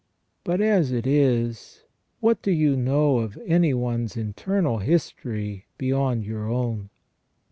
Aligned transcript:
But, 0.43 0.61
as 0.61 0.91
it 0.91 1.05
is, 1.05 1.83
what 2.21 2.41
do 2.41 2.49
you 2.49 2.75
know 2.75 3.19
of 3.19 3.37
any 3.45 3.71
one's 3.71 4.17
internal 4.17 4.79
history 4.79 5.67
beyond 5.77 6.25
your 6.25 6.49
own 6.49 6.89